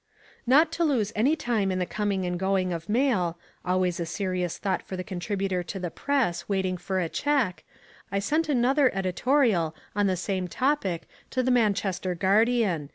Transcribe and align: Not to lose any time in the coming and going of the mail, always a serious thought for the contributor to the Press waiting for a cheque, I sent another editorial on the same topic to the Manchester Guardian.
Not 0.47 0.71
to 0.71 0.83
lose 0.83 1.13
any 1.15 1.35
time 1.35 1.71
in 1.71 1.77
the 1.77 1.85
coming 1.85 2.25
and 2.25 2.39
going 2.39 2.73
of 2.73 2.87
the 2.87 2.91
mail, 2.91 3.37
always 3.63 3.99
a 3.99 4.05
serious 4.07 4.57
thought 4.57 4.81
for 4.81 4.97
the 4.97 5.03
contributor 5.03 5.61
to 5.61 5.77
the 5.77 5.91
Press 5.91 6.49
waiting 6.49 6.75
for 6.75 6.99
a 6.99 7.07
cheque, 7.07 7.63
I 8.11 8.17
sent 8.17 8.49
another 8.49 8.89
editorial 8.95 9.75
on 9.95 10.07
the 10.07 10.17
same 10.17 10.47
topic 10.47 11.07
to 11.29 11.43
the 11.43 11.51
Manchester 11.51 12.15
Guardian. 12.15 12.89